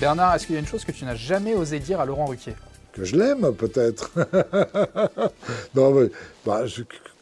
[0.00, 2.24] Bernard, est-ce qu'il y a une chose que tu n'as jamais osé dire à Laurent
[2.24, 2.54] Ruquier?
[2.94, 4.10] Que je l'aime, peut-être.
[5.74, 6.08] non, mais
[6.46, 6.64] bah,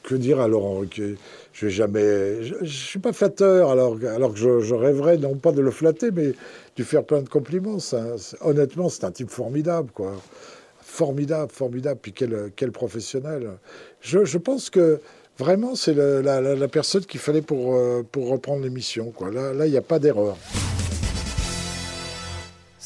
[0.05, 1.17] que dire à Laurent Ruquier?
[1.53, 2.45] Je vais jamais.
[2.45, 6.29] Je, suis pas flatteur, alors, alors que je, rêverais, non pas de le flatter, mais
[6.29, 6.37] de
[6.77, 7.81] lui faire plein de compliments.
[7.81, 8.01] Ça,
[8.43, 10.13] honnêtement, c'est un type formidable, quoi.
[10.81, 11.99] Formidable, formidable.
[12.01, 13.51] Puis quel, quel professionnel.
[14.01, 15.01] Je, je pense que
[15.37, 19.33] vraiment, c'est la, la- personne qu'il fallait pour, euh, pour reprendre l'émission, quoi.
[19.33, 20.37] Là, il n'y a pas d'erreur.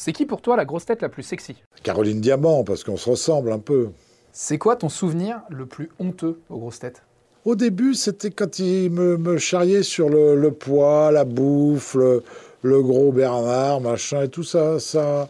[0.05, 1.55] C'est qui pour toi la grosse tête la plus sexy?
[1.81, 3.87] Caroline Diamant, parce qu'on se ressemble un peu.
[4.33, 7.03] C'est quoi ton souvenir le plus honteux aux grosses têtes?
[7.45, 9.37] Au début, c'était quand il me, me
[9.81, 12.21] sur le, le poids, la bouffe, le,
[12.63, 14.77] le gros Bernard, machin, et tout ça.
[14.77, 15.29] ça...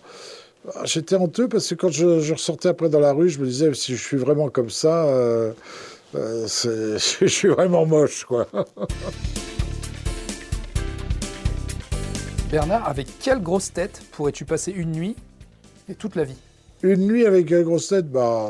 [0.85, 3.71] J'étais honteux parce que quand je, je ressortais après dans la rue, je me disais,
[3.75, 5.51] si je suis vraiment comme ça, euh,
[6.15, 6.47] euh,
[6.97, 8.47] je suis vraiment moche, quoi.
[12.53, 15.15] Bernard, avec quelle grosse tête pourrais-tu passer une nuit
[15.89, 16.35] et toute la vie?
[16.83, 18.47] Une nuit avec une grosse tête, bah,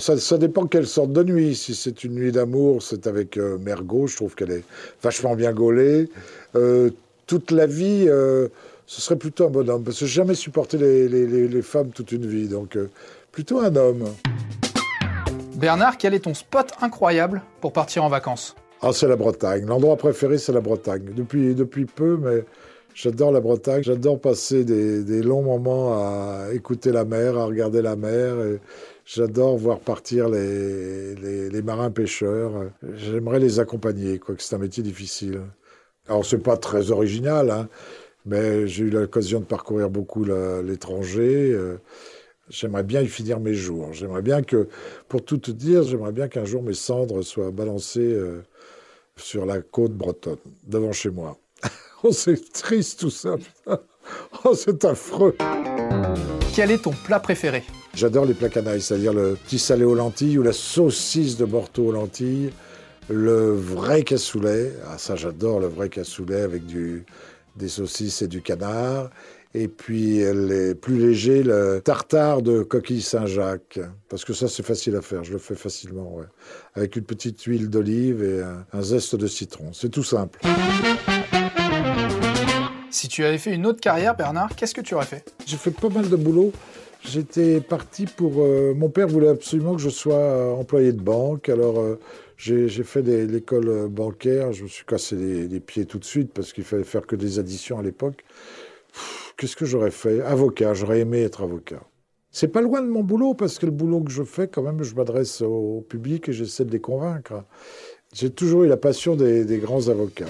[0.00, 1.54] ça, ça dépend quelle sorte de nuit.
[1.54, 4.64] Si c'est une nuit d'amour, c'est avec euh, Mergot, je trouve qu'elle est
[5.00, 6.10] vachement bien gaulée.
[6.56, 6.90] Euh,
[7.28, 8.48] toute la vie, euh,
[8.84, 11.90] ce serait plutôt un bonhomme, parce que j'ai jamais supporté les, les- les- les femmes
[11.90, 12.90] toute une vie, donc euh,
[13.30, 14.06] plutôt un homme.
[15.54, 18.56] Bernard, quel est ton spot incroyable pour partir en vacances?
[18.82, 19.66] Ah, c'est la Bretagne.
[19.66, 21.04] L'endroit préféré, c'est la Bretagne.
[21.14, 22.44] Depuis, depuis peu, mais
[22.94, 23.82] j'adore la Bretagne.
[23.82, 28.36] J'adore passer des, longs moments à écouter la mer, à regarder la mer.
[29.04, 32.70] J'adore voir partir les, marins pêcheurs.
[32.94, 35.42] J'aimerais les accompagner, quoique c'est un métier difficile.
[36.08, 37.68] Alors, c'est pas très original, hein,
[38.26, 41.52] mais j'ai eu l'occasion de parcourir beaucoup l'étranger.
[41.52, 41.78] euh,
[42.50, 43.92] J'aimerais bien y finir mes jours.
[43.92, 44.68] J'aimerais bien que,
[45.08, 48.42] pour tout te dire, j'aimerais bien qu'un jour mes cendres soient balancées euh,
[49.16, 51.38] sur la côte bretonne, devant chez moi.
[52.04, 53.36] Oh, c'est triste tout ça.
[54.44, 55.34] Oh, c'est affreux.
[56.54, 57.64] Quel est ton plat préféré?
[57.94, 61.86] J'adore les plats canailles, c'est-à-dire le petit salé aux lentilles ou la saucisse de Bordeaux
[61.86, 62.50] aux lentilles,
[63.08, 64.74] le vrai cassoulet.
[64.86, 67.06] Ah, ça, j'adore le vrai cassoulet avec du,
[67.56, 69.08] des saucisses et du canard.
[69.54, 73.80] Et puis, les plus légers, le tartare de coquille Saint-Jacques.
[74.10, 75.24] Parce que ça, c'est facile à faire.
[75.24, 76.26] Je le fais facilement, ouais.
[76.74, 79.72] Avec une petite huile d'olive et un, un zeste de citron.
[79.72, 80.40] C'est tout simple.
[82.94, 85.72] Si tu avais fait une autre carrière, Bernard, qu'est-ce que tu aurais fait J'ai fait
[85.72, 86.52] pas mal de boulot.
[87.02, 88.40] J'étais parti pour.
[88.40, 91.48] euh, mon père voulait absolument que je sois euh, employé de banque.
[91.48, 91.98] Alors, euh,
[92.36, 94.52] j'ai fait l'école bancaire.
[94.52, 97.40] Je me suis cassé les, pieds tout de suite parce qu'il fallait faire que des
[97.40, 98.24] additions à l'époque.
[99.36, 100.20] Qu'est-ce que j'aurais fait?
[100.20, 100.74] Avocat.
[100.74, 101.82] J'aurais aimé être avocat.
[102.30, 104.84] C'est pas loin de mon boulot parce que le boulot que je fais, quand même,
[104.84, 107.42] je m'adresse au, public et j'essaie de les convaincre.
[108.12, 110.26] J'ai toujours eu la passion des grands avocats.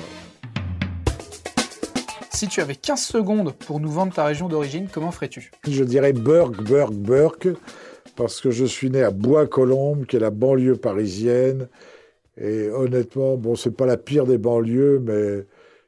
[2.45, 6.13] Si tu avais 15 secondes pour nous vendre ta région d'origine, comment ferais-tu Je dirais
[6.13, 7.49] Burke, Burke, Burke,
[8.17, 11.69] parce que je suis né à Bois-Colombes, qui est la banlieue parisienne.
[12.37, 15.47] Et honnêtement, bon, c'est pas la pire des banlieues, mais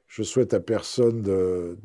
[0.09, 1.23] je souhaite à personne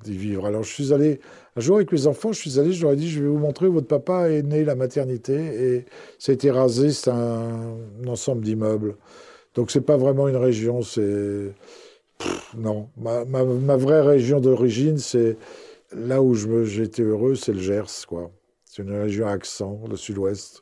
[0.05, 0.45] d'y vivre.
[0.45, 1.19] Alors, je suis allé,
[1.57, 3.39] un jour avec mes enfants, je suis allé, je leur ai dit, je vais vous
[3.39, 5.85] montrer où votre papa est né, la maternité, et
[6.17, 8.95] ça a été rasé, c'est un, un ensemble d'immeubles.
[9.53, 11.51] Donc, c'est pas vraiment une région, c'est.
[12.55, 15.37] Non, ma, vraie région d'origine, c'est
[15.93, 16.35] là où
[16.83, 18.31] été heureux, c'est le Gers, quoi.
[18.65, 20.61] C'est une région à accent, le sud-ouest.